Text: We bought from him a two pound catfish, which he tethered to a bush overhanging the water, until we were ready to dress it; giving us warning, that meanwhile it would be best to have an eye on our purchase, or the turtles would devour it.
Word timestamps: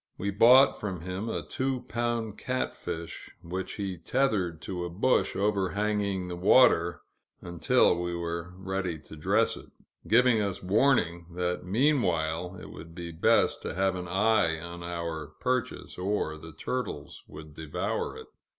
We 0.17 0.31
bought 0.31 0.79
from 0.79 1.01
him 1.01 1.29
a 1.29 1.45
two 1.45 1.81
pound 1.87 2.35
catfish, 2.39 3.29
which 3.43 3.73
he 3.73 3.97
tethered 3.99 4.59
to 4.63 4.83
a 4.83 4.89
bush 4.89 5.35
overhanging 5.35 6.27
the 6.27 6.35
water, 6.35 7.01
until 7.39 7.95
we 8.01 8.15
were 8.15 8.51
ready 8.57 8.97
to 8.97 9.15
dress 9.15 9.55
it; 9.55 9.67
giving 10.07 10.41
us 10.41 10.63
warning, 10.63 11.27
that 11.35 11.63
meanwhile 11.67 12.57
it 12.59 12.71
would 12.71 12.95
be 12.95 13.11
best 13.11 13.61
to 13.61 13.75
have 13.75 13.95
an 13.95 14.07
eye 14.07 14.59
on 14.59 14.81
our 14.81 15.35
purchase, 15.39 15.99
or 15.99 16.35
the 16.35 16.53
turtles 16.53 17.21
would 17.27 17.53
devour 17.53 18.17
it. 18.17 18.27